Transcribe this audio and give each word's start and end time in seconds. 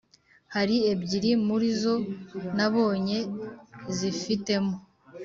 hari 0.55 0.75
ebyiri 0.91 1.31
muri 1.47 1.67
zo 1.81 1.95
nabonye 2.57 3.19
zifitemo 3.97 4.73